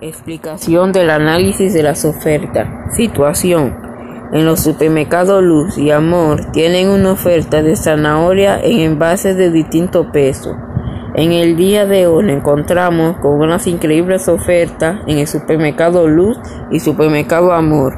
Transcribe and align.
Explicación 0.00 0.92
del 0.92 1.10
análisis 1.10 1.74
de 1.74 1.82
las 1.82 2.04
ofertas. 2.04 2.68
Situación. 2.94 3.76
En 4.32 4.44
los 4.44 4.60
supermercados 4.60 5.42
Luz 5.42 5.76
y 5.76 5.90
Amor 5.90 6.52
tienen 6.52 6.88
una 6.88 7.10
oferta 7.10 7.64
de 7.64 7.74
zanahoria 7.74 8.60
en 8.62 8.78
envases 8.78 9.36
de 9.36 9.50
distinto 9.50 10.12
peso. 10.12 10.54
En 11.16 11.32
el 11.32 11.56
día 11.56 11.84
de 11.84 12.06
hoy 12.06 12.26
nos 12.26 12.36
encontramos 12.36 13.16
con 13.16 13.40
unas 13.40 13.66
increíbles 13.66 14.28
ofertas 14.28 15.00
en 15.08 15.18
el 15.18 15.26
supermercado 15.26 16.06
Luz 16.06 16.38
y 16.70 16.78
supermercado 16.78 17.52
Amor. 17.52 17.94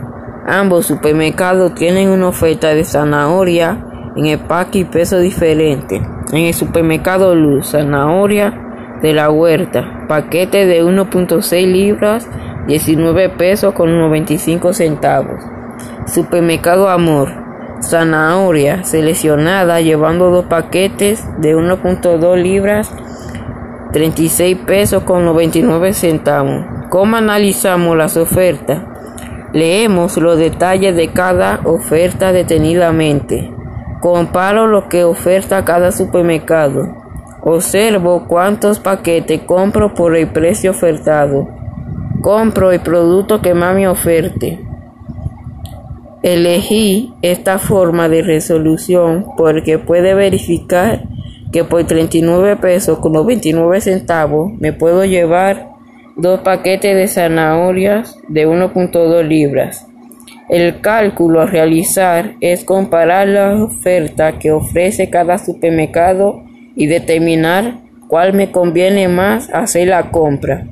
Ambos 0.46 0.86
supermercados 0.86 1.74
tienen 1.74 2.08
una 2.08 2.28
oferta 2.28 2.68
de 2.68 2.84
zanahoria 2.84 3.84
en 4.16 4.24
empaque 4.24 4.78
y 4.78 4.84
peso 4.84 5.18
diferente. 5.18 6.00
En 6.32 6.46
el 6.46 6.54
supermercado 6.54 7.34
Luz, 7.34 7.72
zanahoria 7.72 8.69
de 9.02 9.12
la 9.12 9.30
huerta, 9.30 10.04
paquete 10.08 10.66
de 10.66 10.84
1.6 10.84 11.66
libras, 11.66 12.28
19 12.66 13.30
pesos 13.30 13.74
con 13.74 13.98
95 13.98 14.72
centavos. 14.72 15.42
Supermercado 16.06 16.88
Amor, 16.88 17.28
zanahoria 17.82 18.84
seleccionada 18.84 19.80
llevando 19.80 20.30
dos 20.30 20.46
paquetes 20.46 21.24
de 21.38 21.56
1.2 21.56 22.36
libras, 22.42 22.94
36 23.92 24.58
pesos 24.66 25.02
con 25.04 25.24
99 25.24 25.94
centavos. 25.94 26.64
¿Cómo 26.90 27.16
analizamos 27.16 27.96
las 27.96 28.16
ofertas? 28.16 28.82
Leemos 29.52 30.16
los 30.16 30.38
detalles 30.38 30.94
de 30.94 31.08
cada 31.08 31.60
oferta 31.64 32.32
detenidamente. 32.32 33.52
Comparo 34.00 34.66
lo 34.66 34.88
que 34.88 35.04
oferta 35.04 35.64
cada 35.64 35.92
supermercado. 35.92 36.99
Observo 37.42 38.26
cuántos 38.28 38.80
paquetes 38.80 39.40
compro 39.42 39.94
por 39.94 40.14
el 40.14 40.28
precio 40.28 40.72
ofertado. 40.72 41.48
Compro 42.20 42.70
el 42.70 42.80
producto 42.80 43.40
que 43.40 43.54
más 43.54 43.74
me 43.74 43.88
oferte. 43.88 44.60
Elegí 46.22 47.14
esta 47.22 47.58
forma 47.58 48.10
de 48.10 48.20
resolución 48.20 49.24
porque 49.38 49.78
puede 49.78 50.12
verificar 50.12 51.04
que 51.50 51.64
por 51.64 51.84
39 51.84 52.56
pesos 52.56 52.98
con 52.98 53.14
los 53.14 53.24
29 53.24 53.80
centavos 53.80 54.52
me 54.60 54.74
puedo 54.74 55.06
llevar 55.06 55.70
dos 56.16 56.40
paquetes 56.40 56.94
de 56.94 57.08
zanahorias 57.08 58.18
de 58.28 58.46
1.2 58.46 59.26
libras. 59.26 59.86
El 60.50 60.80
cálculo 60.82 61.40
a 61.40 61.46
realizar 61.46 62.34
es 62.40 62.64
comparar 62.64 63.28
la 63.28 63.64
oferta 63.64 64.38
que 64.38 64.52
ofrece 64.52 65.08
cada 65.08 65.38
supermercado 65.38 66.42
y 66.74 66.86
determinar 66.86 67.80
cuál 68.08 68.32
me 68.32 68.50
conviene 68.50 69.08
más 69.08 69.50
hacer 69.50 69.88
la 69.88 70.10
compra. 70.10 70.66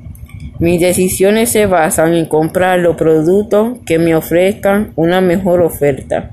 Mis 0.59 0.81
decisiones 0.81 1.49
se 1.49 1.65
basan 1.67 2.13
en 2.13 2.25
comprar 2.25 2.79
los 2.79 2.97
productos 2.97 3.77
que 3.85 3.97
me 3.97 4.13
ofrezcan 4.13 4.91
una 4.97 5.21
mejor 5.21 5.61
oferta. 5.61 6.31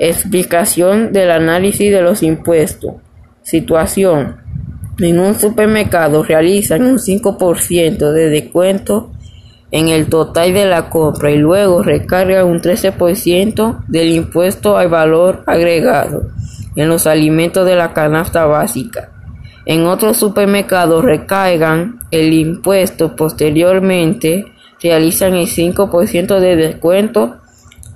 Explicación 0.00 1.12
del 1.12 1.30
análisis 1.30 1.92
de 1.92 2.02
los 2.02 2.24
impuestos. 2.24 2.94
Situación. 3.42 4.36
En 4.98 5.20
un 5.20 5.34
supermercado 5.36 6.24
realizan 6.24 6.82
un 6.82 6.98
5% 6.98 8.12
de 8.12 8.28
descuento 8.30 9.12
en 9.70 9.88
el 9.88 10.08
total 10.08 10.52
de 10.52 10.64
la 10.64 10.90
compra 10.90 11.30
y 11.30 11.38
luego 11.38 11.82
recargan 11.82 12.46
un 12.46 12.60
13% 12.60 13.84
del 13.86 14.08
impuesto 14.10 14.76
al 14.76 14.88
valor 14.88 15.44
agregado 15.46 16.30
en 16.76 16.88
los 16.88 17.06
alimentos 17.06 17.66
de 17.66 17.74
la 17.74 17.92
canasta 17.92 18.46
básica. 18.46 19.10
En 19.64 19.86
otros 19.86 20.16
supermercados 20.16 21.04
recaigan 21.04 21.98
el 22.12 22.32
impuesto 22.32 23.16
posteriormente 23.16 24.52
realizan 24.80 25.34
el 25.34 25.46
5% 25.46 26.38
de 26.38 26.56
descuento. 26.56 27.36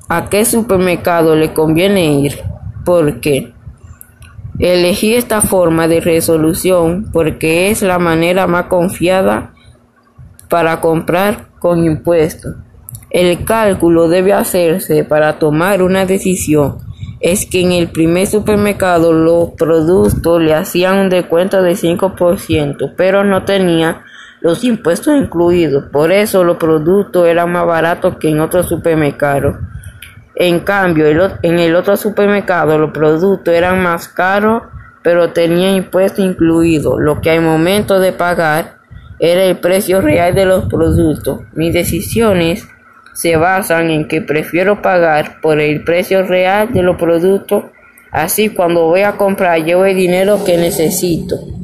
¿A 0.09 0.29
qué 0.29 0.45
supermercado 0.45 1.37
le 1.37 1.53
conviene 1.53 2.15
ir? 2.15 2.41
¿Por 2.85 3.21
qué? 3.21 3.53
Elegí 4.59 5.15
esta 5.15 5.41
forma 5.41 5.89
de 5.89 6.01
resolución 6.01 7.09
porque 7.13 7.71
es 7.71 7.83
la 7.83 7.99
manera 7.99 8.47
más 8.47 8.67
confiada 8.67 9.55
para 10.49 10.81
comprar 10.81 11.49
con 11.59 11.85
impuestos. 11.85 12.57
El 13.11 13.45
cálculo 13.45 14.09
debe 14.09 14.33
hacerse 14.33 15.05
para 15.05 15.39
tomar 15.39 15.83
una 15.83 16.07
decisión 16.07 16.79
es 17.21 17.45
que 17.45 17.61
en 17.61 17.73
el 17.73 17.91
primer 17.91 18.27
supermercado 18.27 19.13
los 19.13 19.51
productos 19.51 20.43
le 20.43 20.55
hacían 20.55 20.99
un 20.99 21.11
descuento 21.11 21.63
de 21.63 21.73
5%, 21.73 22.95
pero 22.97 23.25
no 23.25 23.45
tenía 23.45 24.03
los 24.41 24.65
impuestos 24.65 25.15
incluidos. 25.15 25.85
Por 25.93 26.13
eso 26.13 26.45
los 26.45 26.57
productos 26.57 27.29
eran 27.29 27.53
más 27.53 27.67
baratos 27.67 28.17
que 28.17 28.31
en 28.31 28.41
otros 28.41 28.67
supermercados. 28.67 29.57
En 30.35 30.61
cambio, 30.61 31.07
en 31.43 31.59
el 31.59 31.77
otro 31.77 31.97
supermercado 31.99 32.79
los 32.79 32.93
productos 32.93 33.53
eran 33.53 33.83
más 33.83 34.09
caros, 34.09 34.63
pero 35.03 35.33
tenían 35.33 35.75
impuestos 35.75 36.25
incluidos. 36.25 36.95
Lo 36.99 37.21
que 37.21 37.31
al 37.31 37.43
momento 37.43 38.01
de 38.01 38.13
pagar 38.13 38.79
era 39.19 39.45
el 39.45 39.59
precio 39.59 40.01
real 40.01 40.35
de 40.35 40.47
los 40.47 40.65
productos. 40.65 41.41
Mis 41.53 41.75
decisiones 41.75 42.67
se 43.13 43.37
basan 43.37 43.91
en 43.91 44.09
que 44.09 44.21
prefiero 44.21 44.83
pagar 44.83 45.41
por 45.41 45.61
el 45.61 45.83
precio 45.85 46.23
real 46.23 46.73
de 46.73 46.83
los 46.83 46.97
productos, 46.97 47.65
así 48.11 48.49
cuando 48.49 48.87
voy 48.87 49.03
a 49.03 49.13
comprar 49.13 49.63
llevo 49.65 49.85
el 49.85 49.97
dinero 49.97 50.45
que 50.45 50.57
necesito. 50.57 51.60